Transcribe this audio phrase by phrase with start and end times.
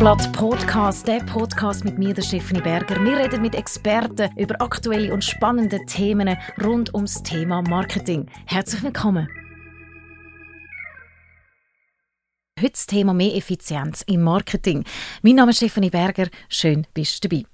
[0.00, 3.04] Tagblatt Podcast, der Podcast mit mir, der Stephanie Berger.
[3.04, 8.26] Wir reden mit Experten über aktuelle und spannende Themen rund ums Thema Marketing.
[8.46, 9.28] Herzlich willkommen.
[12.58, 14.84] Heute das Thema mehr Effizienz im Marketing.
[15.20, 16.28] Mein Name ist Stephanie Berger.
[16.48, 17.44] Schön, bist du dabei.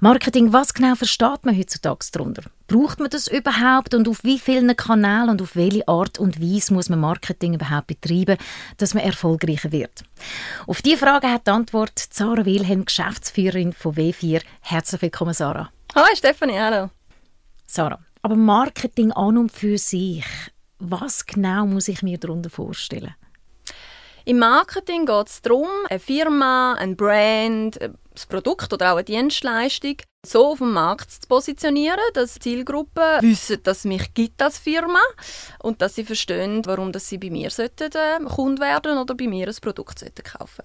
[0.00, 2.42] Marketing, was genau versteht man heutzutage darunter?
[2.66, 6.72] Braucht man das überhaupt und auf wie vielen Kanälen und auf welche Art und Weise
[6.72, 8.38] muss man Marketing überhaupt betreiben,
[8.78, 10.04] dass man erfolgreicher wird?
[10.66, 14.42] Auf diese Frage hat die Antwort Sarah Wilhelm, Geschäftsführerin von W4.
[14.60, 15.70] Herzlich willkommen, Sarah.
[15.94, 16.90] Hallo Stefanie, hallo.
[17.66, 20.24] Sarah, aber Marketing an und für sich,
[20.78, 23.14] was genau muss ich mir darunter vorstellen?
[24.24, 27.78] Im Marketing geht es darum, eine Firma, ein Brand,
[28.14, 33.62] das Produkt oder auch eine Dienstleistung so auf dem Markt zu positionieren, dass Zielgruppen wissen,
[33.62, 35.00] dass mich gibt als Firma
[35.60, 39.26] und dass sie verstehen, warum dass sie bei mir sollten, äh, Kunde werden oder bei
[39.26, 40.62] mir ein Produkt sollten kaufen.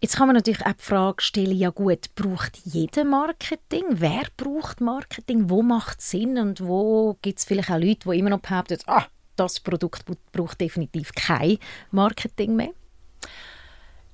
[0.00, 3.84] Jetzt kann man natürlich auch die Frage stellen, ja gut, braucht jeder Marketing?
[3.90, 5.48] Wer braucht Marketing?
[5.48, 6.38] Wo macht es Sinn?
[6.38, 9.06] Und wo gibt es vielleicht auch Leute, die immer noch behaupten, ah,
[9.36, 11.58] das Produkt braucht definitiv kein
[11.92, 12.72] Marketing mehr?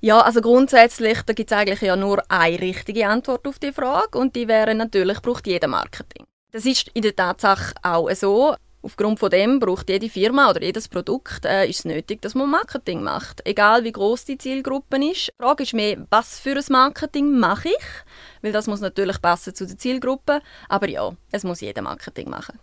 [0.01, 4.17] Ja, also grundsätzlich, da gibt es eigentlich ja nur eine richtige Antwort auf die Frage
[4.17, 6.25] und die wäre natürlich, braucht jeder Marketing.
[6.51, 8.55] Das ist in der Tatsache auch so.
[8.81, 12.49] Aufgrund von dem braucht jede Firma oder jedes Produkt äh, ist es nötig, dass man
[12.49, 13.45] Marketing macht.
[13.45, 15.27] Egal wie groß die Zielgruppe ist.
[15.27, 17.85] Die Frage ist mehr, was für ein Marketing mache ich?
[18.41, 20.41] Weil das muss natürlich passen zu der Zielgruppe.
[20.69, 22.57] Aber ja, es muss jeder Marketing machen.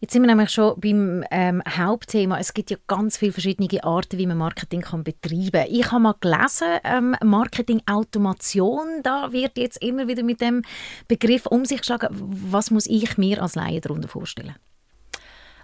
[0.00, 2.38] Jetzt sind wir nämlich schon beim ähm, Hauptthema.
[2.38, 5.66] Es gibt ja ganz viele verschiedene Arten, wie man Marketing kann betreiben kann.
[5.68, 10.62] Ich habe mal gelesen, ähm, Marketing-Automation, da wird jetzt immer wieder mit dem
[11.08, 12.08] Begriff um sich geschlagen.
[12.12, 14.54] Was muss ich mir als Laie darunter vorstellen?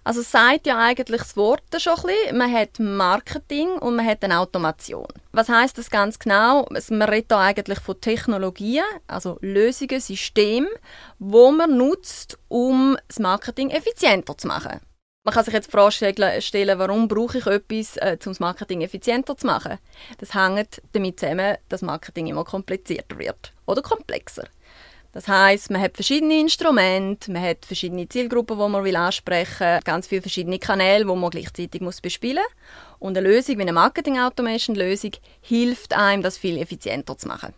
[0.05, 2.39] Also sagt ja eigentlich das Wort schon ein bisschen.
[2.39, 5.09] Man hat Marketing und man hat eine Automation.
[5.33, 6.69] Was heißt das ganz genau?
[6.91, 10.69] Man redet da eigentlich von Technologien, also Lösungen, Systemen,
[11.19, 14.81] wo man nutzt, um das Marketing effizienter zu machen.
[15.27, 18.83] Man kann sich jetzt die Frage stellen, warum brauche ich etwas, äh, um das Marketing
[18.83, 19.79] effizienter zu machen?
[20.19, 24.45] Das hängt damit zusammen, dass Marketing immer komplizierter wird oder komplexer.
[25.15, 29.81] Das heißt, man hat verschiedene Instrumente, man hat verschiedene Zielgruppen, die man will ansprechen will,
[29.85, 32.99] ganz viele verschiedene Kanäle, die man gleichzeitig muss bespielen muss.
[32.99, 37.55] Und eine Lösung wie eine Marketing-Automation-Lösung hilft einem, das viel effizienter zu machen.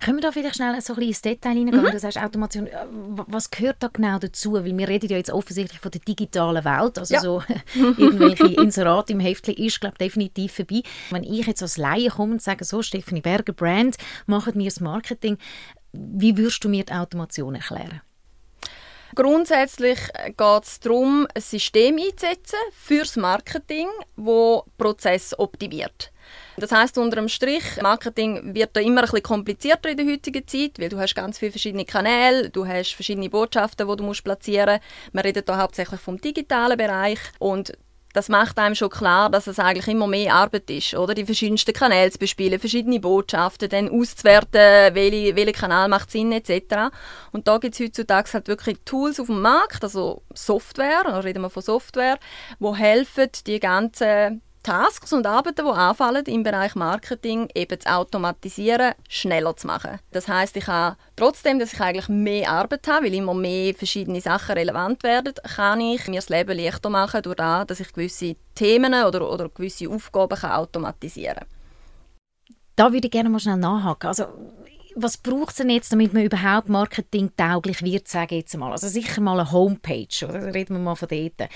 [0.00, 1.84] Können wir da vielleicht schnell so ein bisschen ins Detail hineingehen?
[1.84, 1.90] Mhm.
[1.90, 4.52] Du sagst Automation, äh, was gehört da genau dazu?
[4.52, 7.20] Weil wir reden ja jetzt offensichtlich von der digitalen Welt, also ja.
[7.20, 7.42] so
[7.74, 10.82] irgendwelche Inserate im Heftchen ist, glaube definitiv vorbei.
[11.10, 14.80] Wenn ich jetzt als Laie komme und sage, so, Stephanie Berger, Brand, machen wir das
[14.80, 15.38] Marketing,
[15.92, 18.00] wie würdest du mir die Automation erklären?
[19.14, 26.12] Grundsätzlich geht es darum, ein System einzusetzen fürs Marketing, wo Prozess optimiert.
[26.56, 30.46] Das heißt unter dem Strich, Marketing wird da immer ein bisschen komplizierter in der heutigen
[30.46, 34.22] Zeit, weil du hast ganz viele verschiedene Kanäle, du hast verschiedene Botschaften, die du musst
[34.22, 35.14] platzieren musst.
[35.14, 37.72] Wir reden hier hauptsächlich vom digitalen Bereich und
[38.12, 41.14] das macht einem schon klar, dass es eigentlich immer mehr Arbeit ist, oder?
[41.14, 46.90] Die verschiedensten Kanäle zu bespielen, verschiedene Botschaften, dann auszuwerten, welcher welche Kanal macht Sinn, etc.
[47.32, 51.42] Und da gibt es heutzutage halt wirklich Tools auf dem Markt, also Software, da reden
[51.42, 52.18] wir von Software,
[52.58, 58.92] wo helfen, die ganzen Tasks und Arbeiten, die anfallen im Bereich Marketing, eben zu automatisieren,
[59.08, 59.98] schneller zu machen.
[60.12, 64.20] Das heißt, ich habe trotzdem, dass ich eigentlich mehr Arbeit habe, weil immer mehr verschiedene
[64.20, 68.36] Sachen relevant werden, kann ich mir das Leben leichter machen, durch das, dass ich gewisse
[68.54, 71.46] Themen oder, oder gewisse Aufgaben kann automatisieren kann.
[72.76, 74.08] Da würde ich gerne mal schnell nachhaken.
[74.08, 74.26] Also
[74.96, 78.72] was braucht es denn jetzt, damit man überhaupt marketingtauglich wird, sage ich jetzt mal?
[78.72, 80.54] Also sicher mal eine Homepage, oder?
[80.54, 81.48] reden wir mal von dort.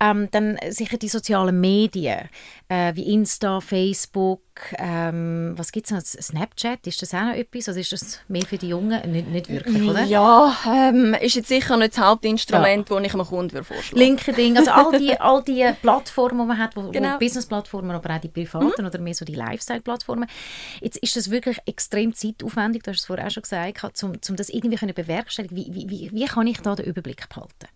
[0.00, 2.28] Ähm, dann sicher die sozialen Medien,
[2.68, 4.42] äh, wie Insta, Facebook,
[4.78, 6.00] ähm, was gibt es noch?
[6.00, 7.68] Snapchat, ist das auch noch etwas?
[7.68, 9.10] Also ist das mehr für die Jungen?
[9.10, 10.04] Nicht, nicht wirklich, oder?
[10.04, 12.96] Ja, ähm, ist jetzt sicher nicht das Hauptinstrument, ja.
[12.96, 14.04] das ich einem Kunden vorschlage.
[14.04, 17.18] LinkedIn, also all die, all die Plattformen, die man hat, wo, genau.
[17.18, 18.86] Business-Plattformen, aber auch die privaten mhm.
[18.86, 20.28] oder mehr so die Lifestyle-Plattformen.
[20.80, 24.36] Jetzt ist das wirklich extrem zeitaufwendig, du hast es vorher auch schon gesagt, um, um
[24.36, 25.56] das irgendwie zu bewerkstelligen.
[25.56, 27.68] Wie, wie, wie kann ich da den Überblick behalten?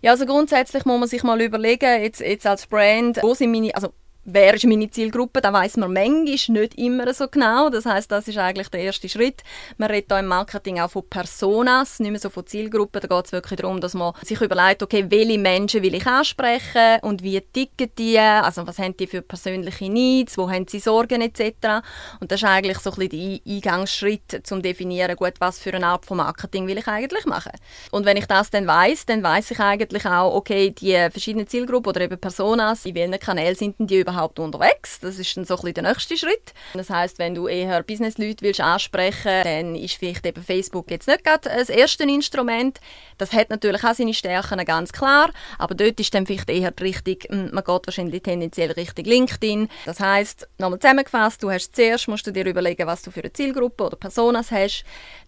[0.00, 3.74] Ja, also grundsätzlich muss man sich mal überlegen, jetzt, jetzt als Brand, wo sind meine,
[3.74, 3.92] also
[4.24, 7.70] wer ist meine Zielgruppe, da weiß man manchmal nicht immer so genau.
[7.70, 9.42] Das heißt, das ist eigentlich der erste Schritt.
[9.78, 13.00] Man redet hier im Marketing auch von Personas, nicht mehr so von Zielgruppen.
[13.00, 17.00] Da geht es wirklich darum, dass man sich überlegt, okay, welche Menschen will ich ansprechen
[17.02, 21.20] und wie ticken die, also was haben die für persönliche Needs, wo haben sie Sorgen
[21.20, 21.82] etc.
[22.20, 25.74] Und das ist eigentlich so ein bisschen der Eingangsschritt, um zu definieren, gut, was für
[25.74, 27.52] eine Art von Marketing will ich eigentlich machen.
[27.90, 31.90] Und wenn ich das dann weiß, dann weiß ich eigentlich auch, okay, die verschiedenen Zielgruppen
[31.90, 35.00] oder eben Personas, in welchen Kanälen sind die überhaupt überhaupt unterwegs?
[35.00, 36.52] Das ist dann so ein der nächste Schritt.
[36.74, 41.24] Das heißt, wenn du eher Business-Leute willst ansprechen, dann ist vielleicht eben Facebook jetzt nicht
[41.24, 42.78] gerade das erste Instrument.
[43.18, 45.30] Das hat natürlich auch seine Stärken, ganz klar.
[45.58, 49.68] Aber dort ist dann vielleicht eher die Richtung, hm, man geht wahrscheinlich tendenziell Richtung LinkedIn.
[49.86, 53.32] Das heißt, nochmal zusammengefasst, du hast zuerst, musst du dir überlegen, was du für eine
[53.32, 54.84] Zielgruppe oder Personas hast.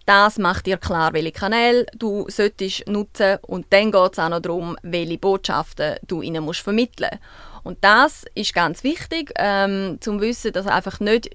[0.07, 4.41] Das macht dir klar, welche Kanäle du solltest nutzen und dann geht es auch noch
[4.41, 7.19] darum, welche Botschaften du ihnen musst vermitteln
[7.65, 11.31] Und das ist ganz wichtig, ähm, zum Wissen, dass einfach nicht,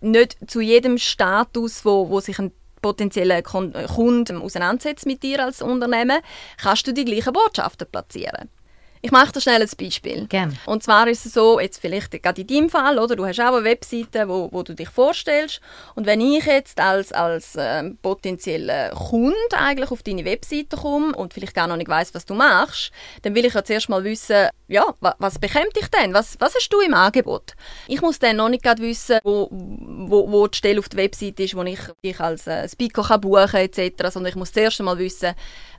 [0.00, 6.20] nicht zu jedem Status, wo, wo sich ein potenzieller Kunde auseinandersetzt mit dir als Unternehmen,
[6.56, 8.48] kannst du die gleichen Botschaften platzieren.
[9.02, 10.26] Ich mache da schnell ein Beispiel.
[10.26, 10.54] Gerne.
[10.66, 13.16] Und zwar ist es so, jetzt vielleicht gerade in deinem Fall, oder?
[13.16, 15.60] Du hast auch eine Webseite, wo, wo du dich vorstellst.
[15.94, 21.34] Und wenn ich jetzt als, als äh, potenzieller Kunde eigentlich auf deine Webseite komme und
[21.34, 22.90] vielleicht gar noch nicht weiß, was du machst,
[23.22, 26.12] dann will ich ja zuerst mal wissen, ja, was, was bekommt dich denn?
[26.14, 27.54] Was, was hast du im Angebot?
[27.86, 31.42] Ich muss dann noch nicht gerade wissen, wo, wo, wo die Stelle auf der Webseite
[31.42, 34.80] ist, wo ich dich als äh, Speaker kann buchen kann, etc., sondern ich muss zuerst
[34.80, 35.34] mal wissen,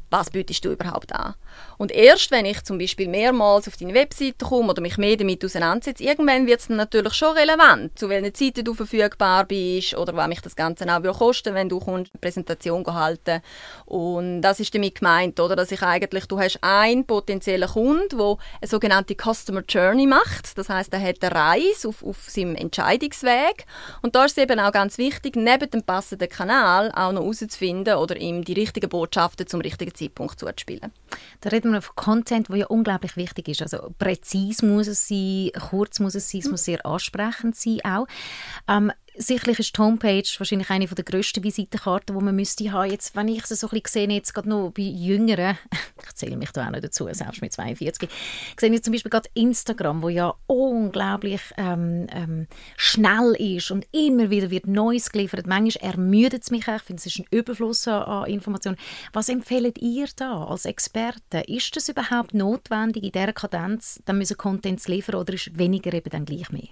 [0.10, 1.36] was bietest du überhaupt an?
[1.80, 5.46] Und erst wenn ich zum Beispiel mehrmals auf deine Webseite komme oder mich mehr damit
[5.46, 10.14] auseinandersetze, irgendwann wird es dann natürlich schon relevant, zu welchen Zeiten du verfügbar bist oder
[10.14, 13.42] was mich das Ganze auch kosten wenn du kommst, eine Präsentation halten
[13.86, 15.56] Und das ist damit gemeint, oder?
[15.56, 20.58] dass ich eigentlich, du hast einen potenziellen Kunden, der eine sogenannte Customer Journey macht.
[20.58, 23.66] Das heißt, er hat eine Reise auf, auf seinem Entscheidungsweg.
[24.02, 27.96] Und da ist es eben auch ganz wichtig, neben dem passenden Kanal auch noch herauszufinden
[27.96, 30.92] oder ihm die richtigen Botschaften zum richtigen Zeitpunkt zuzuspielen.
[31.42, 33.62] Da reden wir von Content, der ja unglaublich wichtig ist.
[33.62, 38.08] Also präzise muss es sein, kurz muss es sein, es muss sehr ansprechend sein auch.
[38.68, 42.90] Ähm, sicherlich ist die Homepage wahrscheinlich eine der grössten Visitenkarten, die man müsste haben.
[42.90, 45.58] Jetzt, wenn ich es so ein bisschen sehe, jetzt gerade noch bei Jüngeren,
[46.08, 48.10] ich zähle mich da auch noch dazu, selbst mit 42,
[48.58, 54.30] sehe ich zum Beispiel gerade Instagram, wo ja unglaublich ähm, ähm, schnell ist und immer
[54.30, 55.46] wieder wird Neues geliefert.
[55.46, 58.78] Manchmal ermüdet es mich auch, ich finde, es ist ein Überfluss an, Informationen.
[59.12, 61.42] Was empfehlt ihr da als Experten?
[61.48, 65.94] Ist es überhaupt notwendig, in dieser Kadenz dann müssen Content zu liefern oder ist weniger
[65.94, 66.70] eben dann gleich mehr?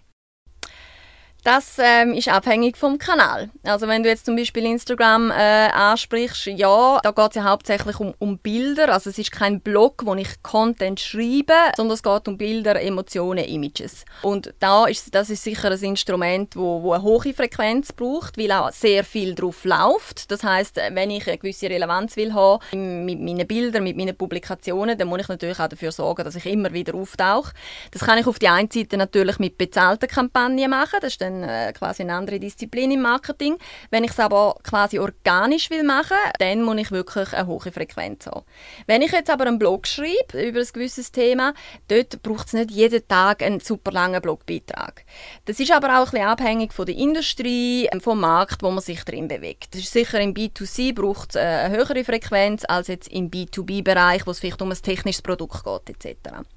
[1.47, 3.49] Das ähm, ist abhängig vom Kanal.
[3.63, 8.01] Also wenn du jetzt zum Beispiel Instagram äh, ansprichst, ja, da geht es ja hauptsächlich
[8.01, 8.91] um, um Bilder.
[8.91, 13.45] Also es ist kein Blog, wo ich Content schreibe, sondern es geht um Bilder, Emotionen,
[13.45, 14.03] Images.
[14.23, 18.51] Und da ist, das ist sicher ein Instrument, wo, wo eine hohe Frequenz braucht, weil
[18.51, 20.29] auch sehr viel drauf läuft.
[20.29, 24.97] Das heißt, wenn ich eine gewisse Relevanz will haben mit meinen Bildern, mit meinen Publikationen,
[24.97, 27.53] dann muss ich natürlich auch dafür sorgen, dass ich immer wieder auftauche.
[27.91, 30.99] Das kann ich auf die einen Seite natürlich mit bezahlten Kampagnen machen.
[30.99, 33.57] Das ist dann äh, quasi eine andere Disziplin im Marketing.
[33.89, 38.28] Wenn ich es aber quasi organisch will machen, dann muss ich wirklich eine hohe Frequenz
[38.28, 38.45] haben.
[38.86, 41.54] Wenn ich jetzt aber einen Blog schreibe über ein gewisses Thema,
[41.88, 45.04] dort braucht es nicht jeden Tag einen super langen Blogbeitrag.
[45.45, 48.81] Das ist aber auch ein bisschen abhängig von der Industrie, ähm, vom Markt, wo man
[48.81, 49.74] sich drin bewegt.
[49.74, 54.25] Das ist sicher im B2C braucht es äh, eine höhere Frequenz als jetzt im B2B-Bereich,
[54.25, 56.48] wo es vielleicht um ein technisches Produkt geht etc.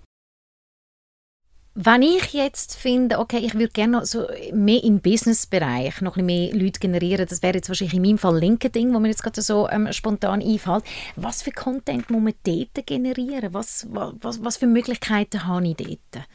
[1.82, 6.52] Wenn ich jetzt finde, okay, ich würde gerne so mehr im Business-Bereich noch ein mehr
[6.52, 9.66] Leute generieren, das wäre jetzt wahrscheinlich in meinem Fall LinkedIn, wo mir jetzt gerade so
[9.66, 10.84] ähm, spontan einfällt.
[11.16, 13.54] Was für Content muss man dort generieren?
[13.54, 16.26] Was, was, was für Möglichkeiten habe ich dort?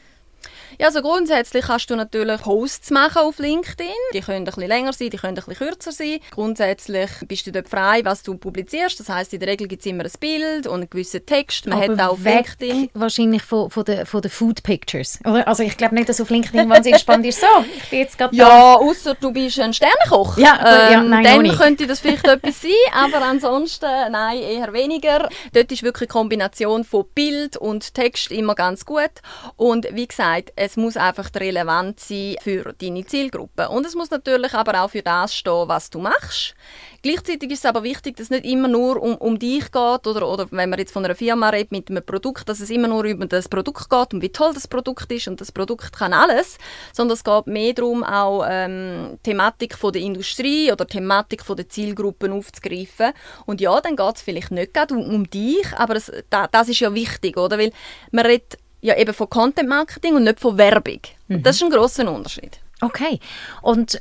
[0.78, 3.86] Ja, also grundsätzlich kannst du natürlich Posts machen auf LinkedIn.
[4.12, 6.18] Die können ein bisschen länger sein, die können ein bisschen kürzer sein.
[6.30, 9.00] Grundsätzlich bist du dort frei, was du publizierst.
[9.00, 11.66] Das heißt, in der Regel gibt es immer ein Bild und einen gewissen Text.
[11.66, 15.18] Man Aber hat auch auf LinkedIn wahrscheinlich von, von den von Food Pictures.
[15.24, 15.46] Oder?
[15.46, 17.40] Also ich glaube nicht, dass auf LinkedIn wahnsinnig spannend ist.
[17.40, 17.46] So,
[17.76, 20.38] ich bin jetzt gerade Ja, außer du bist ein Sternekoch.
[20.38, 25.28] Ja, ähm, ja nein, dann könnte das vielleicht etwas sein, aber ansonsten nein, eher weniger.
[25.52, 29.10] Dort ist wirklich eine Kombination von Bild und Text immer ganz gut.
[29.56, 33.68] Und wie gesagt, es muss einfach relevant sein für deine Zielgruppe.
[33.68, 36.54] Und es muss natürlich aber auch für das stehen, was du machst.
[37.02, 40.28] Gleichzeitig ist es aber wichtig, dass es nicht immer nur um, um dich geht oder,
[40.28, 43.04] oder wenn man jetzt von einer Firma redet mit einem Produkt, dass es immer nur
[43.04, 46.58] über das Produkt geht und wie toll das Produkt ist und das Produkt kann alles,
[46.92, 51.68] sondern es geht mehr darum, auch ähm, Thematik von der Industrie oder Thematik von der
[51.68, 53.12] Zielgruppen aufzugreifen.
[53.44, 56.80] Und ja, dann geht es vielleicht nicht gerade um, um dich, aber das, das ist
[56.80, 57.56] ja wichtig, oder?
[57.56, 57.70] Weil
[58.10, 61.00] man redet ja eben von Content Marketing und nicht von Werbung.
[61.28, 61.42] Mhm.
[61.42, 62.60] Das ist ein großer Unterschied.
[62.80, 63.20] Okay.
[63.62, 64.00] Und äh,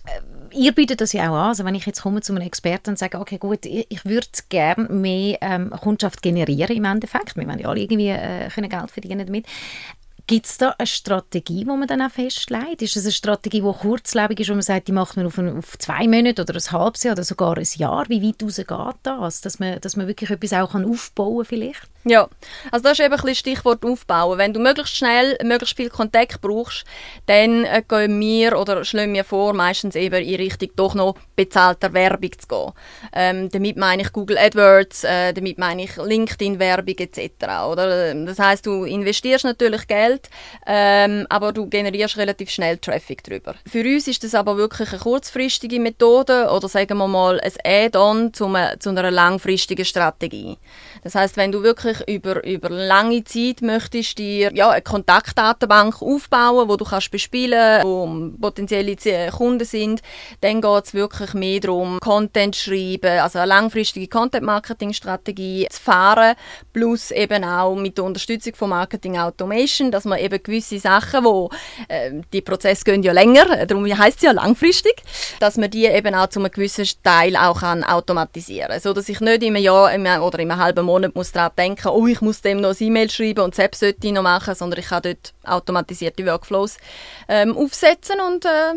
[0.54, 1.50] ihr bietet das ja auch an.
[1.50, 4.28] Also wenn ich jetzt komme zu einem Experten und sage, okay, gut, ich, ich würde
[4.50, 7.36] gerne mehr ähm, Kundschaft generieren im Endeffekt.
[7.36, 9.46] Wir wollen ja alle irgendwie äh, können Geld verdienen damit.
[10.28, 12.82] Gibt es da eine Strategie, die man dann auch festlegt?
[12.82, 15.56] Ist es eine Strategie, die kurzlebig ist, wo man sagt, die macht man auf, ein,
[15.56, 18.06] auf zwei Monate oder ein halbes Jahr oder sogar ein Jahr?
[18.10, 19.42] Wie weit raus geht das?
[19.42, 21.90] Dass man, dass man wirklich etwas auch aufbauen kann vielleicht?
[22.08, 22.30] Ja,
[22.72, 24.38] also das ist eben ein Stichwort aufbauen.
[24.38, 26.86] Wenn du möglichst schnell, möglichst viel Kontakt brauchst,
[27.26, 31.94] dann äh, gehen wir oder schlagen wir vor, meistens eben in Richtung doch noch bezahlter
[31.94, 32.72] Werbung zu gehen.
[33.12, 37.32] Ähm, damit meine ich Google AdWords, äh, damit meine ich LinkedIn-Werbung etc.
[37.72, 38.14] Oder?
[38.14, 40.30] Das heißt, du investierst natürlich Geld,
[40.68, 43.56] ähm, aber du generierst relativ schnell Traffic drüber.
[43.68, 48.32] Für uns ist das aber wirklich eine kurzfristige Methode oder sagen wir mal ein Add-on
[48.32, 50.60] zu, zu einer langfristigen Strategie.
[51.04, 56.02] Das heißt, wenn du wirklich wirklich über, über lange Zeit möchtest dir ja, eine Kontaktdatenbank
[56.02, 58.96] aufbauen, wo du kannst bespielen, wo potenzielle
[59.32, 60.02] Kunden sind,
[60.42, 66.36] dann geht es wirklich mehr darum, Content schreiben, also eine langfristige Content-Marketing-Strategie zu fahren,
[66.74, 71.50] plus eben auch mit der Unterstützung von Marketing Automation, dass man eben gewisse Sachen, wo
[71.88, 74.96] äh, die Prozesse gehen ja länger, darum heißt es ja langfristig,
[75.40, 79.20] dass man die eben auch zu einem gewissen Teil auch kann automatisieren, so dass ich
[79.20, 82.62] nicht im Jahr oder im halben Monat muss daran denken denken, oh, ich muss dem
[82.62, 86.26] noch ein E-Mail schreiben und selbst sollte ich noch machen, sondern ich kann dort automatisierte
[86.26, 86.78] Workflows
[87.28, 88.74] ähm, aufsetzen und äh,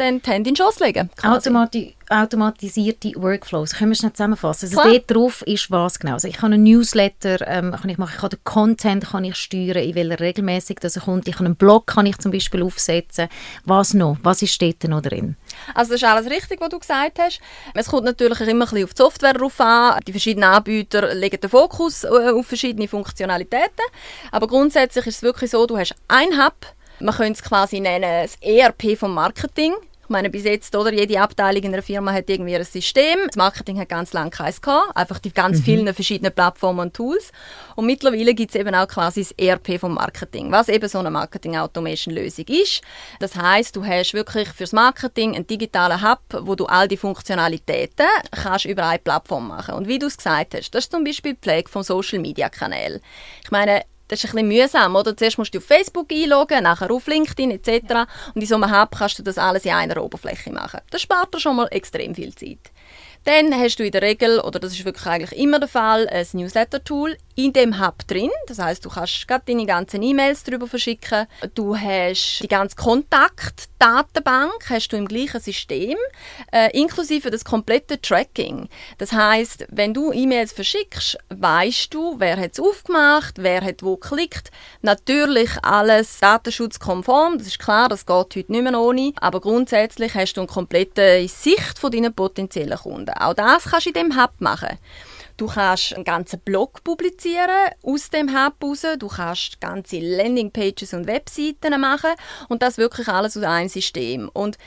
[0.00, 1.10] dann die Hände in den Schoss legen.
[1.22, 3.74] Automati automatisierte Workflows.
[3.74, 4.68] Können wir schnell zusammenfassen?
[4.68, 6.14] Also dort drauf ist was genau?
[6.14, 9.36] Also ich kann einen Newsletter ähm, kann ich machen, ich kann den Content kann ich
[9.36, 11.28] steuern, in welcher regelmäßig das kommt.
[11.28, 13.28] Ich kann einen Blog kann ich zum Beispiel aufsetzen.
[13.64, 14.18] Was noch?
[14.24, 15.36] Was ist dort noch drin?
[15.72, 17.40] Also das ist alles richtig, was du gesagt hast.
[17.74, 20.00] Es kommt natürlich immer ein bisschen auf die Software drauf an.
[20.06, 23.84] Die verschiedenen Anbieter legen den Fokus äh, auf verschiedene Funktionalitäten.
[24.32, 26.54] Aber grundsätzlich ist es wirklich so, du hast ein Hub,
[26.98, 29.74] man könnte es quasi nennen, das ERP vom Marketing.
[30.10, 33.16] Ich meine, bis jetzt, oder, jede Abteilung in einer Firma hat irgendwie ein System.
[33.28, 35.62] Das Marketing hat ganz lange keins gehabt, einfach die ganz mhm.
[35.62, 37.30] vielen verschiedenen Plattformen und Tools.
[37.76, 41.12] Und mittlerweile gibt es eben auch quasi das ERP vom Marketing, was eben so eine
[41.12, 42.82] Marketing-Automation-Lösung ist.
[43.20, 48.06] Das heißt, du hast wirklich fürs Marketing einen digitalen Hub, wo du all die Funktionalitäten
[48.32, 49.74] kannst über eine Plattform machen.
[49.76, 53.00] Und wie du es gesagt hast, das ist zum Beispiel die Pflege von Social-Media-Kanälen.
[53.44, 55.16] Ich meine, das ist ein bisschen mühsam, oder?
[55.16, 58.08] Zuerst musst du auf Facebook einloggen, nachher auf LinkedIn etc.
[58.34, 60.80] Und in so einem Hub kannst du das alles in einer Oberfläche machen.
[60.90, 62.58] Das spart dir schon mal extrem viel Zeit.
[63.24, 66.26] Dann hast du in der Regel, oder das ist wirklich eigentlich immer der Fall, ein
[66.32, 68.30] Newsletter-Tool in dem Hub drin.
[68.46, 71.26] Das heißt, du kannst gerade deine ganzen E-Mails darüber verschicken.
[71.54, 75.96] Du hast die ganze Kontaktdatenbank hast du im gleichen System,
[76.52, 78.68] äh, inklusive das komplette Tracking.
[78.98, 83.96] Das heißt, wenn du E-Mails verschickst, weißt du, wer hat es aufgemacht, wer hat wo
[83.96, 84.50] geklickt.
[84.82, 89.12] Natürlich alles datenschutzkonform, das ist klar, das geht heute nicht mehr ohne.
[89.16, 93.10] Aber grundsätzlich hast du eine komplette Sicht von deinen potenziellen Kunden.
[93.10, 94.78] Auch das kannst du in dem Hub machen.
[95.40, 98.84] Du kannst einen ganzen Blog publizieren aus dem Hub raus.
[98.98, 102.10] Du kannst ganze Landingpages und Webseiten machen
[102.50, 104.28] und das wirklich alles aus einem System.
[104.34, 104.58] Und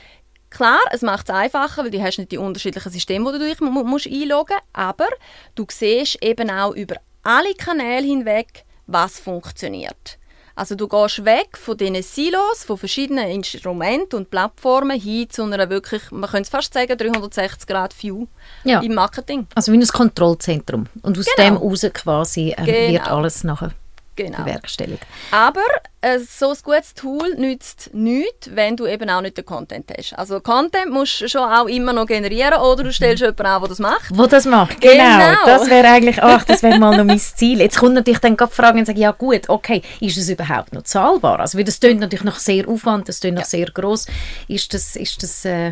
[0.50, 3.60] Klar, es macht es einfacher, weil du hast nicht die unterschiedlichen Systeme, wo du dich
[3.60, 5.08] musst einloggen musst, aber
[5.56, 10.18] du siehst eben auch über alle Kanäle hinweg, was funktioniert.
[10.56, 15.68] Also du gehst weg von diesen Silos, von verschiedenen Instrumenten und Plattformen hin zu einer
[15.68, 18.26] wirklich, man könnte es fast sagen, 360-Grad-View
[18.62, 18.80] ja.
[18.80, 19.46] im Marketing.
[19.54, 20.86] Also wie ein Kontrollzentrum.
[21.02, 21.48] Und aus genau.
[21.48, 22.92] dem heraus quasi äh, genau.
[22.92, 23.72] wird alles nachher
[24.16, 24.38] genau.
[24.38, 25.02] bewerkstelligt.
[25.30, 25.62] Aber
[26.00, 30.12] äh, so ein gutes Tool nützt nichts, wenn du eben auch nicht den Content hast.
[30.14, 33.28] Also Content musst du schon auch immer noch generieren oder du stellst mhm.
[33.28, 34.18] jemanden an, der das macht.
[34.18, 34.94] Wo das macht, genau.
[34.94, 35.46] genau.
[35.46, 37.60] Das wäre eigentlich, ach, das wäre mal noch mein Ziel.
[37.60, 40.72] Jetzt kommt natürlich dann gerade die Frage und sagen, ja gut, okay, ist es überhaupt
[40.72, 41.40] noch zahlbar?
[41.40, 43.48] Also weil das klingt natürlich noch sehr Aufwand, das klingt noch ja.
[43.48, 44.06] sehr groß.
[44.48, 45.68] Ist das, ist das, äh,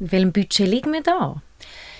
[0.00, 1.36] in welchem Budget liegen wir da?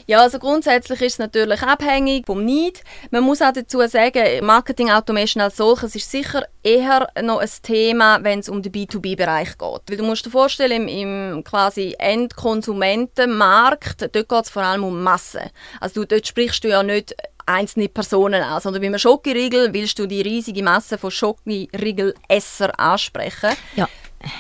[0.07, 2.83] Ja, also grundsätzlich ist es natürlich abhängig vom Need.
[3.11, 8.23] Man muss auch dazu sagen, Marketing Automation als solches ist sicher eher noch ein Thema,
[8.23, 9.83] wenn es um den B2B-Bereich geht.
[9.89, 15.03] Weil du musst dir vorstellen, im, im quasi Endkonsumentenmarkt, dort geht es vor allem um
[15.03, 15.51] Massen.
[15.81, 17.15] Also du, dort sprichst du ja nicht
[17.47, 23.51] einzelne Personen an, sondern wie man Schokoriegel willst du die riesige Masse von Schokoriegel-Esser ansprechen.
[23.77, 23.89] Ja,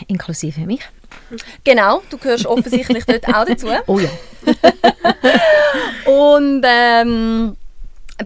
[0.08, 0.82] inklusive mich.
[1.64, 3.68] Genau, du gehörst offensichtlich dort auch dazu.
[3.86, 4.08] Oh ja.
[6.10, 7.56] und ähm,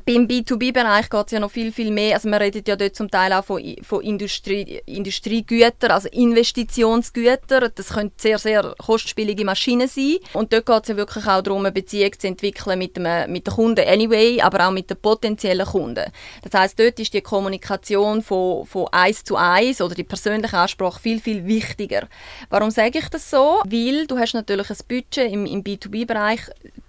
[0.04, 2.14] beim B2B-Bereich geht es ja noch viel, viel mehr.
[2.14, 7.70] Also man redet ja dort zum Teil auch von, von Industrie, Industriegütern, also Investitionsgütern.
[7.74, 10.18] Das können sehr, sehr kostspielige Maschinen sein.
[10.34, 13.46] Und dort geht es ja wirklich auch darum, eine Beziehung zu entwickeln mit, dem, mit
[13.46, 16.12] den Kunden anyway, aber auch mit den potenziellen Kunden.
[16.42, 21.00] Das heißt, dort ist die Kommunikation von, von eins zu eins oder die persönliche Ansprache
[21.00, 22.08] viel, viel wichtiger.
[22.50, 23.60] Warum sage ich das so?
[23.64, 26.40] Weil du hast natürlich ein Budget im, im B2B-Bereich,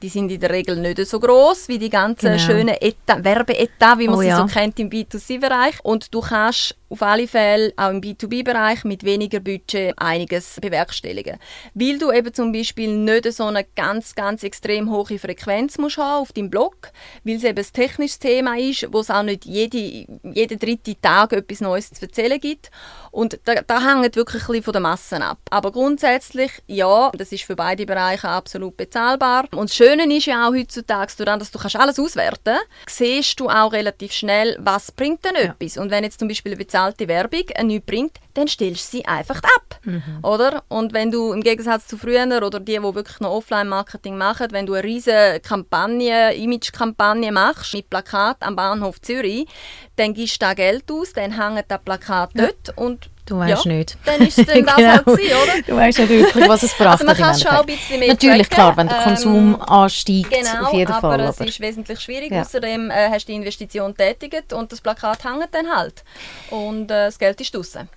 [0.01, 2.39] die sind in der Regel nicht so groß wie die ganzen genau.
[2.39, 2.75] schönen
[3.07, 4.37] Werbeetat, wie man oh, sie ja.
[4.37, 5.79] so kennt im B2C-Bereich.
[5.83, 11.37] Und du kannst auf alle Fälle auch im B2B-Bereich mit weniger Budget einiges bewerkstelligen.
[11.73, 16.21] Weil du eben zum Beispiel nicht so eine ganz, ganz extrem hohe Frequenz musst haben
[16.21, 16.91] auf deinem Blog,
[17.23, 19.77] weil es eben ein technisches Thema ist, wo es auch nicht jede,
[20.23, 22.71] jeden dritten Tag etwas Neues zu erzählen gibt.
[23.11, 25.39] Und da, da hängt wirklich ein bisschen von der Massen ab.
[25.49, 29.45] Aber grundsätzlich, ja, das ist für beide Bereiche absolut bezahlbar.
[29.51, 33.49] Und das Schöne ist ja auch heutzutage, dass du kannst alles auswerten kannst, siehst du
[33.49, 35.41] auch relativ schnell, was bringt denn ja.
[35.41, 35.77] etwas.
[35.77, 39.37] Und wenn jetzt zum Beispiel eine bezahlte Werbung nichts bringt, dann stellst du sie einfach
[39.37, 39.79] ab.
[39.83, 40.19] Mhm.
[40.23, 40.63] Oder?
[40.69, 44.65] Und wenn du im Gegensatz zu früher oder die, die wirklich noch Offline-Marketing machen, wenn
[44.65, 49.47] du eine riesige Kampagne, Image-Kampagne machst mit Plakat am Bahnhof Zürich,
[49.95, 52.47] dann gibst du da Geld aus, dann hängt das Plakat ja.
[52.47, 53.95] dort und Du weißt ja, nicht.
[54.05, 54.89] Dann ist es dann das genau.
[54.89, 55.61] halt gewesen, oder?
[55.67, 56.89] Du weißt nicht wirklich, was es braucht.
[56.89, 58.55] Also man kann schon ein bisschen mehr Natürlich, tracken.
[58.55, 61.21] klar, wenn der Konsum ähm, ansteigt, genau, auf jeden aber Fall.
[61.21, 62.31] Aber es ist wesentlich schwierig.
[62.31, 62.41] Ja.
[62.41, 66.03] Außerdem äh, hast du die Investition tätigt und das Plakat hängt dann halt.
[66.49, 67.87] Und äh, das Geld ist draußen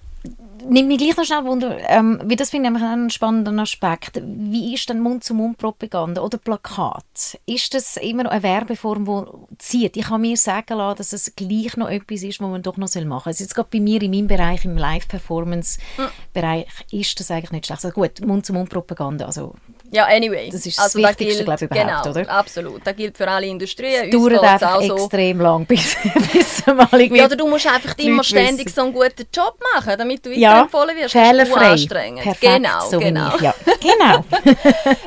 [0.69, 4.21] nimmt mich gleich noch schnell Wunder, ähm, wie das finde ich einen spannenden Aspekt.
[4.25, 7.39] Wie ist denn Mund-zu-Mund-Propaganda oder Plakat?
[7.47, 9.97] Ist das immer noch eine Werbeform, die zieht?
[9.97, 12.95] Ich kann mir sagen lassen, dass es gleich noch etwas ist, was man doch noch
[13.05, 13.45] machen soll.
[13.45, 17.85] Also gerade bei mir in meinem Bereich, im Live-Performance-Bereich, ist das eigentlich nicht schlecht.
[17.85, 19.55] Also gut, Mund-zu-Mund-Propaganda, also
[19.93, 20.49] ja, anyway.
[20.51, 22.31] Das ist das also Wichtigste, glaube ich, überhaupt, genau, oder?
[22.31, 22.81] absolut.
[22.85, 24.05] Das gilt für alle Industrien.
[24.05, 24.97] Es dauert einfach so.
[24.97, 25.97] extrem lang, bis,
[26.33, 28.75] bis mal irgendwie Ja, oder du musst einfach immer ständig wissen.
[28.75, 31.13] so einen guten Job machen, damit du weiterempfohlen ja, wirst.
[31.13, 31.71] Fehlerfrei.
[31.73, 32.23] anstrengend.
[32.23, 33.37] Perfekt, genau, so genau.
[33.39, 33.55] Ja.
[33.81, 34.25] genau.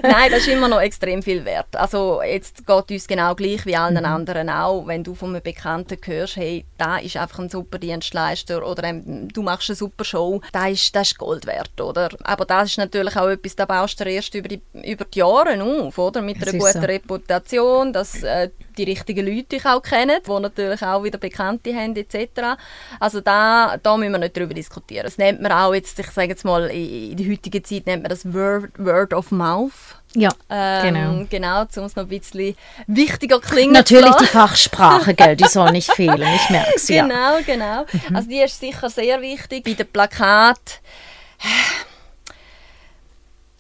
[0.04, 1.76] Nein, das ist immer noch extrem viel wert.
[1.76, 4.06] Also jetzt geht uns genau gleich wie allen mhm.
[4.06, 4.86] anderen auch.
[4.86, 9.28] Wenn du von einem Bekannten hörst, hey, da ist einfach ein super Dienstleister oder ähm,
[9.30, 12.10] du machst eine super Show, das ist, das ist Gold wert, oder?
[12.24, 15.62] Aber das ist natürlich auch etwas, da baust du erst über die, über die Jahre
[15.62, 16.22] auf, oder?
[16.22, 16.88] Mit einer guten so.
[16.88, 21.96] Reputation, dass äh, die richtigen Leute dich auch kennen, die natürlich auch wieder Bekannte haben,
[21.96, 22.58] etc.
[23.00, 25.06] Also da, da müssen wir nicht darüber diskutieren.
[25.06, 28.10] Das nennt man auch jetzt, ich sage jetzt mal, in der heutigen Zeit nennt man
[28.10, 29.96] das Word, Word of Mouth.
[30.16, 31.26] Ja, ähm, genau.
[31.30, 32.56] Genau, um es noch ein bisschen
[32.88, 37.04] wichtiger klingen Natürlich die Fachsprache, gell, die soll nicht fehlen, ich merke es, ja.
[37.04, 37.86] Genau, genau.
[37.92, 38.16] Mhm.
[38.16, 39.66] Also die ist sicher sehr wichtig.
[39.66, 40.80] Bei den Plakaten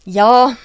[0.05, 0.55] ja,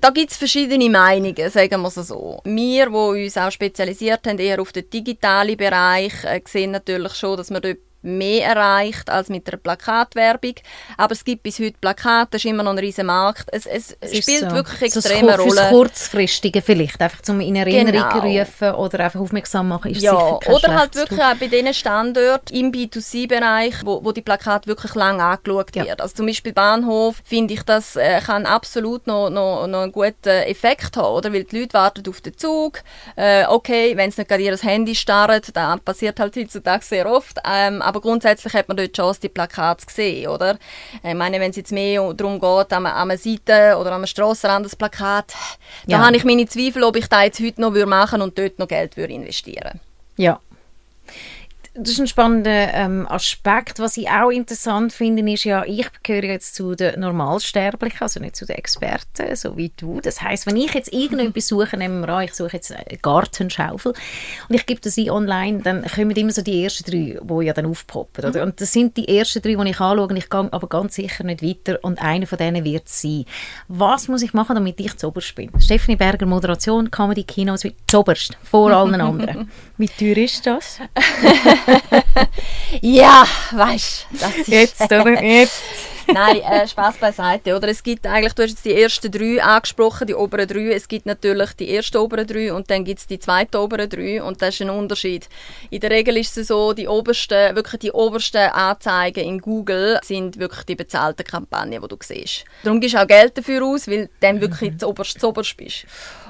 [0.00, 2.40] da gibt es verschiedene Meinungen, sagen wir es so.
[2.44, 7.36] Wir, die uns auch spezialisiert haben, eher auf den digitalen Bereich, äh, sehen natürlich schon,
[7.36, 10.54] dass wir dort mehr erreicht als mit einer Plakatwerbung.
[10.96, 13.48] Aber es gibt bis heute Plakate, das ist immer noch ein riesiger Markt.
[13.52, 14.50] Es, es, es spielt so.
[14.52, 15.68] wirklich extreme so Rolle.
[15.70, 18.40] kurzfristige vielleicht, einfach zum in Erinnerung genau.
[18.40, 21.72] rufen oder einfach aufmerksam machen, ist ja, sicher kein Oder halt wirklich auch bei den
[21.74, 25.84] Standorten im B2C-Bereich, wo, wo die Plakate wirklich lang angeschaut ja.
[25.84, 26.00] wird.
[26.00, 30.28] Also zum Beispiel Bahnhof, finde ich, das äh, kann absolut noch, noch, noch einen guten
[30.28, 31.32] Effekt haben, oder?
[31.32, 32.80] Weil die Leute warten auf den Zug.
[33.16, 37.38] Äh, okay, wenn es nicht gerade ihr Handy starrt, dann passiert halt heutzutage sehr oft.
[37.48, 40.58] Ähm, aber grundsätzlich hat man dort die Chance, die Plakate zu sehen, oder?
[41.02, 44.66] Ich meine, wenn es jetzt mehr darum geht, an, einer Seite oder an einem Strassenrand
[44.66, 45.32] das Plakat,
[45.86, 45.98] ja.
[45.98, 48.58] da habe ich meine Zweifel, ob ich das jetzt heute noch machen würde und dort
[48.58, 49.80] noch Geld würde investieren
[50.16, 50.40] Ja,
[51.78, 53.78] das ist ein spannender ähm, Aspekt.
[53.78, 58.36] Was ich auch interessant finde, ist ja, ich gehöre jetzt zu den Normalsterblichen, also nicht
[58.36, 60.00] zu den Experten, so wie du.
[60.00, 63.92] Das heißt, wenn ich jetzt irgendetwas suche, nehmen wir an, ich suche jetzt eine Gartenschaufel
[64.48, 67.52] und ich gebe das ein online, dann kommen immer so die ersten drei, die ja
[67.52, 68.24] dann aufpoppen.
[68.24, 68.40] Oder?
[68.40, 68.48] Mhm.
[68.48, 71.24] Und das sind die ersten drei, die ich anschaue und ich gehe aber ganz sicher
[71.24, 73.24] nicht weiter und einer von denen wird es sein.
[73.68, 75.50] Was muss ich machen, damit ich zuoberst bin?
[75.60, 79.50] Stephanie Berger, Moderation, Comedy, Kinos, zuoberst, vor allen anderen.
[79.76, 80.78] wie teuer ist das?
[82.80, 85.22] ja, weißt du, Jetzt, oder?
[85.22, 85.62] Jetzt.
[86.12, 87.56] Nein, äh, Spaß beiseite.
[87.56, 90.72] Oder es gibt eigentlich, du hast jetzt die ersten drei angesprochen, die oberen drei.
[90.72, 94.22] Es gibt natürlich die ersten oberen drei und dann gibt es die zweiten oberen drei
[94.22, 95.28] und das ist ein Unterschied.
[95.70, 100.38] In der Regel ist es so, die obersten, wirklich die obersten Anzeigen in Google sind
[100.38, 102.44] wirklich die bezahlten Kampagnen, die du siehst.
[102.62, 104.78] Darum gibst du auch Geld dafür aus, weil du dann wirklich mhm.
[104.78, 105.86] zuoberst, zuoberst bist.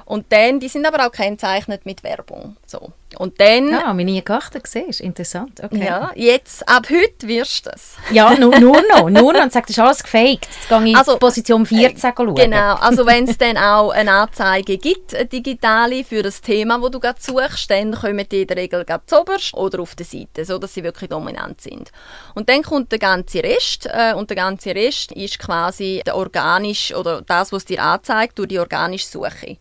[0.07, 2.55] Und dann, die sind aber auch kennzeichnet mit Werbung.
[2.65, 2.93] So.
[3.17, 3.69] Und dann...
[3.69, 5.85] Ja, habe ich nie geachtet, siehst Interessant, okay.
[5.85, 7.97] Ja, jetzt, ab heute wirst du es.
[8.11, 9.43] Ja, nur, nur noch, nur noch.
[9.43, 10.47] Und sagt, das ist alles gefaked.
[10.47, 12.35] Jetzt gehe ich also, in Position 14 äh, schauen.
[12.35, 16.91] Genau, also wenn es dann auch eine Anzeige gibt, eine digitale, für das Thema, das
[16.91, 20.45] du gerade suchst, dann kommen die in der Regel gerade zuoberst oder auf der Seite,
[20.45, 21.91] so dass sie wirklich dominant sind.
[22.33, 26.93] Und dann kommt der ganze Rest äh, und der ganze Rest ist quasi der organisch
[26.95, 29.57] oder das, was dir anzeigt, durch die organische Suche.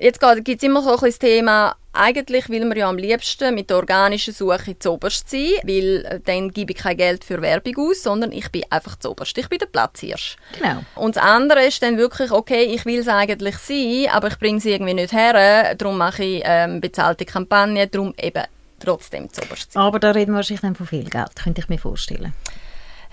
[0.00, 3.68] Jetzt gibt es immer so ein das Thema, eigentlich will man ja am liebsten mit
[3.68, 8.04] der organischen Suche zuoberst sein, weil äh, dann gebe ich kein Geld für Werbung aus,
[8.04, 9.36] sondern ich bin einfach zuoberst.
[9.36, 10.36] Ich bin der Platzhirsch.
[10.58, 10.82] Genau.
[10.94, 14.56] Und das andere ist dann wirklich, okay, ich will es eigentlich sein, aber ich bringe
[14.56, 18.44] es irgendwie nicht her, darum mache ich ähm, bezahlte Kampagnen, darum eben
[18.78, 19.82] trotzdem zuoberst sein.
[19.82, 22.32] Aber da reden wir wahrscheinlich dann von viel Geld, könnte ich mir vorstellen.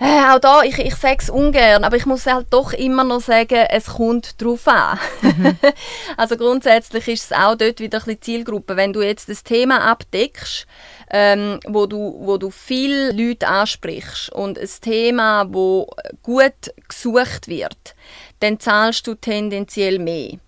[0.00, 3.20] Äh, auch da, ich, ich sage es ungern, aber ich muss halt doch immer noch
[3.20, 4.98] sagen, es kommt drauf an.
[5.22, 5.58] Mhm.
[6.16, 8.76] also grundsätzlich ist es auch dort wieder ein bisschen Zielgruppe.
[8.76, 10.66] Wenn du jetzt das Thema abdeckst,
[11.10, 15.90] ähm, wo, du, wo du viele Leute ansprichst und ein Thema, wo
[16.22, 17.96] gut gesucht wird,
[18.38, 20.38] dann zahlst du tendenziell mehr.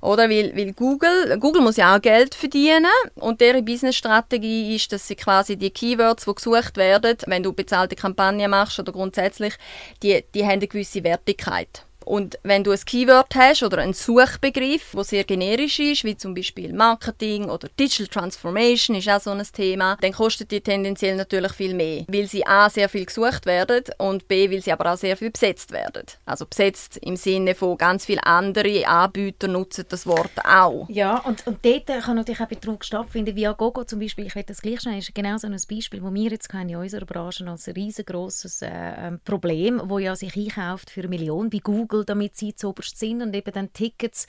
[0.00, 0.30] Oder?
[0.30, 2.86] Weil, weil Google, Google muss ja auch Geld verdienen
[3.16, 7.96] und deren Businessstrategie ist, dass sie quasi die Keywords, die gesucht werden, wenn du bezahlte
[7.96, 9.54] Kampagnen machst oder grundsätzlich,
[10.02, 11.84] die, die haben eine gewisse Wertigkeit.
[12.04, 16.34] Und wenn du ein Keyword hast oder einen Suchbegriff, der sehr generisch ist, wie zum
[16.34, 21.52] Beispiel Marketing oder Digital Transformation ist auch so ein Thema, dann kostet die tendenziell natürlich
[21.52, 24.96] viel mehr, weil sie a sehr viel gesucht werden und b weil sie aber auch
[24.96, 26.04] sehr viel besetzt werden.
[26.24, 30.86] Also besetzt im Sinne von ganz viele andere Anbieter nutzen das Wort auch.
[30.88, 33.36] Ja, und, und dort kann natürlich auch Betrug stattfinden.
[33.36, 36.12] Via Gogo zum Beispiel, ich will das gleich schnell, ist genau so ein Beispiel, wo
[36.12, 41.00] wir jetzt in unserer Branche als riesengroßes äh, ähm, Problem, wo ja sich einkauft für
[41.00, 44.26] eine Million bei Google Google, damit sie zuoberst sind und eben dann Tickets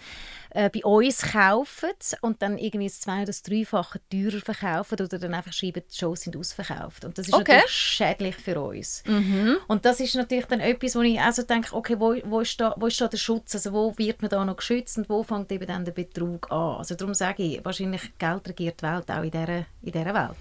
[0.50, 1.89] äh, bei uns kaufen
[2.21, 5.95] und dann irgendwie das zwei- oder das dreifache teurer verkaufen oder dann einfach schreiben, die
[5.95, 7.06] Shows sind ausverkauft.
[7.06, 7.54] Und das ist okay.
[7.54, 9.04] natürlich schädlich für uns.
[9.06, 9.58] Mhm.
[9.67, 12.74] Und das ist natürlich dann etwas, wo ich also denke, okay, wo, wo, ist da,
[12.78, 13.56] wo ist da der Schutz?
[13.56, 16.78] Also wo wird man da noch geschützt und wo fängt eben dann der Betrug an?
[16.78, 20.38] Also darum sage ich, wahrscheinlich Geld regiert die Welt auch in dieser, in dieser Welt.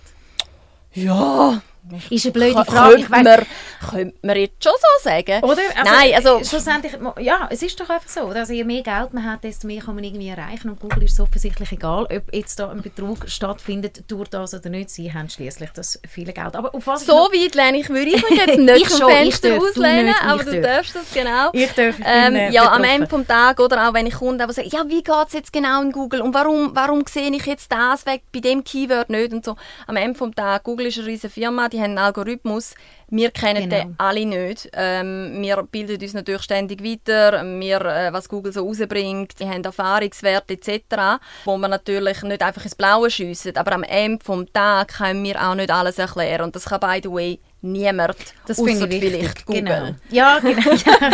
[0.93, 1.63] Ja,
[2.11, 3.03] ist eine blöde Frage.
[3.03, 3.47] Könnte man,
[3.91, 5.43] könnte man jetzt schon so sagen?
[5.43, 5.63] Oder?
[5.77, 6.45] Also, Nein, also...
[6.45, 8.27] Schlussendlich, ja, es ist doch einfach so.
[8.27, 10.71] Also, je mehr Geld man hat, desto mehr kann man irgendwie erreichen.
[10.71, 14.69] Und Google ist es offensichtlich egal, ob jetzt da ein Betrug stattfindet durch das oder
[14.69, 14.91] nicht.
[14.91, 16.57] Sie haben schließlich das viele Geld.
[16.57, 17.33] Aber auf was so noch...
[17.33, 21.13] weit lehne ich, würde ich mich jetzt nicht vom Fenster auslehnen, aber du darfst das
[21.13, 21.51] genau.
[21.53, 21.99] Ich darf.
[21.99, 24.69] Ich ähm, äh, ja, am Ende des Tages, oder auch wenn ich Kunden aber sage,
[24.69, 28.07] ja, wie geht es jetzt genau in Google und warum, warum sehe ich jetzt das
[28.07, 29.57] weg bei dem Keyword nicht und so.
[29.87, 32.75] Am Ende des Tages, Google ist eine riesige Firma, die haben einen Algorithmus.
[33.09, 33.85] Wir kennen genau.
[33.85, 34.71] den alle nicht.
[34.73, 37.43] Ähm, wir bilden uns natürlich ständig weiter.
[37.59, 42.65] Wir, äh, was Google so rausbringt, die haben Erfahrungswerte etc., wo man natürlich nicht einfach
[42.65, 43.57] ins Blaue schiessen.
[43.57, 46.43] Aber am Ende des Tages können wir auch nicht alles erklären.
[46.43, 49.63] Und das kann, by the way, niemand, das finde ich vielleicht Google.
[49.63, 49.95] Genau.
[50.11, 50.61] Ja, genau.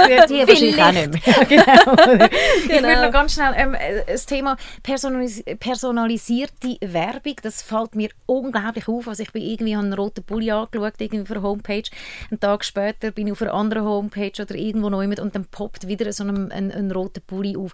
[0.09, 1.47] Ja, die wahrscheinlich auch nicht mehr.
[1.49, 2.19] genau.
[2.63, 3.05] Ich genau.
[3.05, 9.09] noch ganz schnell ähm, das Thema personalis personalisierte Werbung, das fällt mir unglaublich auf.
[9.09, 11.83] Also ich bin irgendwie einen roten Pulli angeschaut, irgendwie auf einer Homepage.
[12.31, 15.87] Einen Tag später bin ich auf einer anderen Homepage oder irgendwo neu und dann poppt
[15.87, 17.73] wieder so ein, ein, ein roter Pulli auf.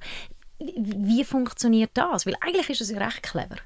[0.59, 2.27] Wie funktioniert das?
[2.27, 3.57] Weil eigentlich ist es ja recht clever.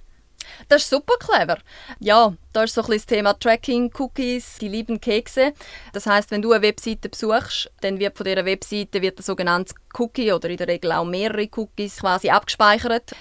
[0.69, 1.59] Das ist super clever.
[2.01, 5.53] Ja, da ist so ein das Thema Tracking, Cookies, die lieben Kekse.
[5.93, 9.75] Das heißt, wenn du eine Webseite besuchst, dann wird von dieser Webseite wird ein sogenanntes
[9.99, 13.13] Cookie oder in der Regel auch mehrere Cookies quasi abgespeichert.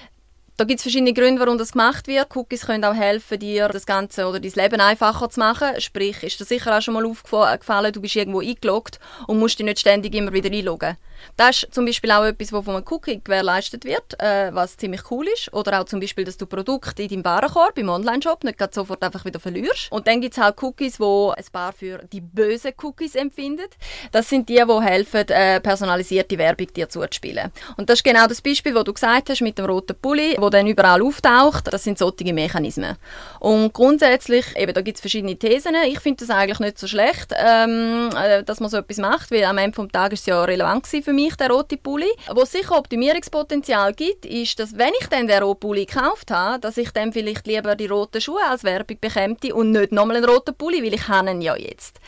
[0.58, 2.34] Da gibt es verschiedene Gründe, warum das gemacht wird.
[2.34, 5.82] Cookies können auch helfen, dir das Ganze oder dein Leben einfacher zu machen.
[5.82, 9.66] Sprich, ist dir sicher auch schon mal aufgefallen, du bist irgendwo eingeloggt und musst dich
[9.66, 10.96] nicht ständig immer wieder einloggen.
[11.38, 15.10] Das ist zum Beispiel auch etwas, was von einem Cookie gewährleistet wird, äh, was ziemlich
[15.12, 15.54] cool ist.
[15.54, 19.26] Oder auch zum Beispiel, dass du Produkte in deinem Warenkorb, im Online-Shop, nicht sofort einfach
[19.26, 19.92] wieder verlierst.
[19.92, 23.66] Und dann gibt es auch Cookies, wo ein paar für die bösen Cookies empfinden.
[24.12, 27.52] Das sind die, die helfen, äh, personalisierte Werbung dir zuzuspielen.
[27.78, 30.50] Und das ist genau das Beispiel, das du gesagt hast mit dem roten Pulli, wo
[30.50, 31.72] dann überall auftaucht.
[31.74, 32.98] Das sind solche Mechanismen.
[33.40, 35.76] Und grundsätzlich, eben, da gibt es verschiedene Thesen.
[35.88, 39.44] Ich finde das eigentlich nicht so schlecht, ähm, äh, dass man so etwas macht, weil
[39.44, 42.10] am Ende des Tages ist es ja relevant für mich, der rote Pulli.
[42.28, 46.78] Was sicher Optimierungspotenzial gibt, ist, dass wenn ich dann den roten Pulli gekauft habe, dass
[46.78, 50.56] ich dann vielleicht lieber die roten Schuhe als Werbung bekäme und nicht nochmal einen roten
[50.56, 52.00] Pulli, weil ich habe ihn ja jetzt.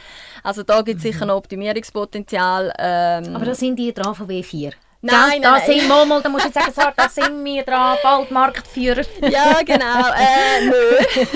[0.43, 1.27] Also da gibt es sicher mhm.
[1.29, 2.73] noch Optimierungspotenzial.
[2.79, 4.73] Ähm, Aber da sind die dran von W4?
[5.01, 8.31] Nein, da nein, sind mal, da musst du jetzt sagen, da sind wir dran, bald
[8.31, 9.03] Marktführer.
[9.21, 11.31] Ja, genau, äh, nö.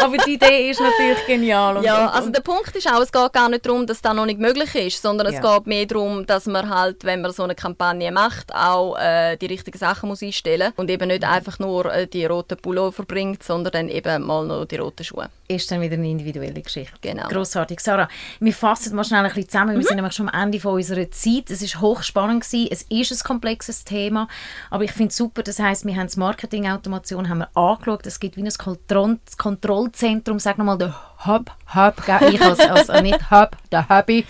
[0.02, 1.76] Aber die Idee ist natürlich genial.
[1.76, 4.26] Und, ja, also der Punkt ist auch, es geht gar nicht darum, dass das noch
[4.26, 5.40] nicht möglich ist, sondern es ja.
[5.40, 9.46] geht mehr darum, dass man halt, wenn man so eine Kampagne macht, auch äh, die
[9.46, 13.72] richtigen Sachen muss einstellen und eben nicht einfach nur äh, die roten Pullover bringt, sondern
[13.72, 15.28] dann eben mal noch die roten Schuhe.
[15.46, 16.94] Ist dann wieder eine individuelle Geschichte.
[17.00, 17.28] Genau.
[17.28, 17.80] Grossartig.
[17.80, 18.08] Sarah,
[18.40, 19.72] wir fassen mal schnell ein bisschen zusammen.
[19.72, 19.82] Wir mhm.
[19.82, 21.50] sind nämlich schon am Ende von unserer Zeit.
[21.50, 24.28] Es war hochspannend gewesen es ist ein komplexes Thema,
[24.70, 28.20] aber ich finde es super, das heißt, wir haben die Marketing-Automation haben wir angeschaut, es
[28.20, 30.94] gibt wie ein Kontroll Kontrollzentrum, sag nochmal, der
[31.26, 34.26] Hub, Hub, ich als, als nicht Hub, der Hubby,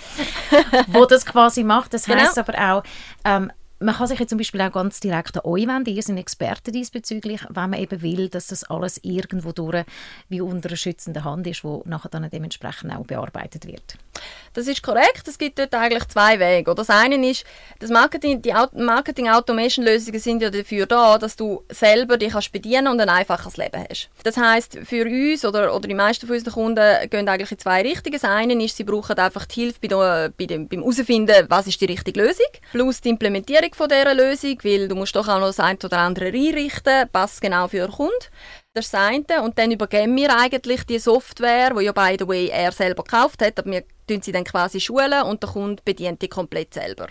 [0.89, 1.95] wo das quasi macht.
[1.95, 2.21] Das genau.
[2.21, 2.83] heißt aber auch,
[3.25, 5.95] ähm, man kann sich jetzt zum Beispiel auch ganz direkt an euch wenden.
[5.95, 9.85] Ihr seid Experten diesbezüglich, wenn man eben will, dass das alles irgendwo durch
[10.29, 13.97] wie unter einer schützenden Hand ist, wo nachher dann dementsprechend auch bearbeitet wird.
[14.53, 15.27] Das ist korrekt.
[15.29, 16.75] Es gibt dort eigentlich zwei Wege.
[16.75, 17.45] Das eine ist,
[17.79, 23.01] das Marketing, die Marketing-Automation-Lösungen sind ja dafür da, dass du selber dich kannst bedienen und
[23.01, 24.11] ein einfaches Leben hast.
[24.25, 27.83] Das heißt, für uns oder, oder die meisten von unseren Kunden gehen eigentlich in zwei
[27.83, 28.21] Richtungen.
[28.21, 31.81] Das eine ist, sie brauchen einfach die Hilfe bei, bei dem, beim herausfinden, was ist
[31.81, 35.47] die richtige Lösung, plus die Implementierung von dieser Lösung, weil du musst doch auch noch
[35.47, 38.15] das eine oder andere einrichten, passt genau für den Kunden.
[38.73, 39.43] Das eine.
[39.43, 43.43] Und dann übergeben wir eigentlich die Software, die ja by the way er selber gekauft
[43.43, 47.09] hat, aber wir tun sie dann quasi schulen und der Kunde bedient die komplett selber.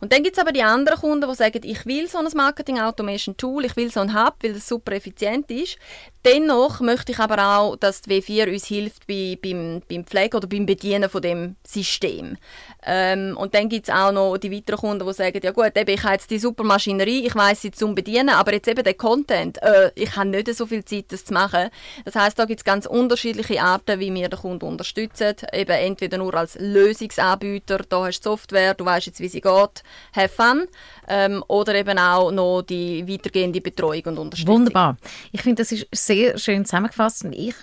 [0.00, 2.78] Und dann gibt es aber die anderen Kunden, die sagen, ich will so ein Marketing
[2.78, 5.78] Automation Tool, ich will so ein Hub, weil das super effizient ist.
[6.24, 10.46] Dennoch möchte ich aber auch, dass die W4 uns hilft bei, beim, beim Pflege oder
[10.46, 12.36] beim Bedienen von dem System.
[12.84, 15.90] Ähm, und dann gibt es auch noch die weiteren Kunden, die sagen, ja gut, eben,
[15.90, 18.94] ich habe jetzt die super Maschinerie, ich weiß sie zum Bedienen, aber jetzt eben der
[18.94, 21.70] Content, äh, ich habe nicht so viel Zeit, das zu machen.
[22.04, 25.34] Das heißt, da gibt es ganz unterschiedliche Arten, wie wir den Kunden unterstützen.
[25.52, 29.82] Eben entweder nur als Lösungsanbieter, da hast du Software, du weißt jetzt, wie sie geht,
[30.14, 30.66] have fun.
[31.08, 34.54] Ähm, oder eben auch noch die weitergehende Betreuung und Unterstützung.
[34.54, 34.96] Wunderbar.
[35.32, 37.24] Ich finde, das ist sehr schön zusammengefasst.
[37.32, 37.54] Ich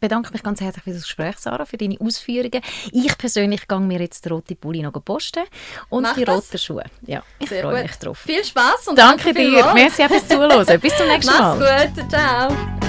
[0.00, 2.60] bedanke mich ganz herzlich für das Gespräch, Sarah, für deine Ausführungen.
[2.92, 5.44] Ich persönlich gehe mir jetzt den roten Pulli noch posten
[5.88, 6.84] und Mach die roten Schuhe.
[7.06, 8.18] Ja, ich freue mich drauf.
[8.18, 9.72] Viel Spaß und danke, danke dir.
[9.74, 10.80] Merci fürs Zuhören.
[10.80, 11.56] Bis zum nächsten Mal.
[11.56, 12.10] Mach's gut.
[12.10, 12.87] Ciao.